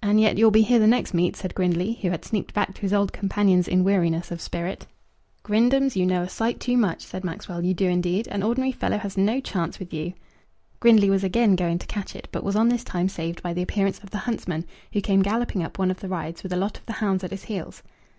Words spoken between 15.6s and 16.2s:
up one of the